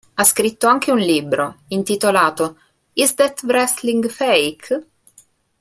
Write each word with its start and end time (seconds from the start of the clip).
Ha 0.15 0.23
scritto 0.23 0.65
anche 0.65 0.89
un 0.89 0.97
libro, 0.97 1.57
intitolato 1.67 2.57
"Is 2.93 3.13
That 3.13 3.43
Wrestling 3.43 4.09
Fake? 4.09 4.87